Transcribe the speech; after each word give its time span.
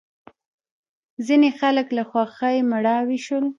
ځینې 1.27 1.49
خلک 1.59 1.87
له 1.97 2.03
خوښۍ 2.09 2.57
مړاوې 2.71 3.17
شول. 3.25 3.45